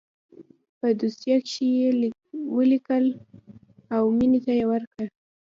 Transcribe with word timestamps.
په 0.79 0.87
دوسيه 0.99 1.37
کښې 1.47 1.67
يې 1.79 1.89
څه 2.23 2.37
وليکل 2.57 3.05
او 3.95 4.03
مينې 4.17 4.39
ته 4.45 4.51
يې 4.59 4.65
ورکړه. 4.71 5.05